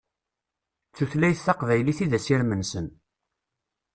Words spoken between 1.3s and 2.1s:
taqbaylit i